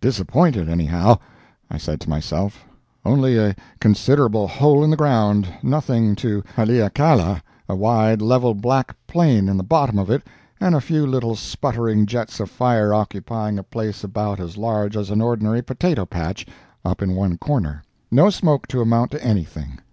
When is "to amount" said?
18.66-19.12